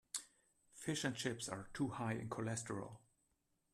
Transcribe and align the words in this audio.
Fish 0.73 1.03
and 1.03 1.15
chips 1.15 1.47
are 1.47 1.69
too 1.75 1.89
high 1.89 2.13
in 2.13 2.27
cholesterol. 2.27 2.97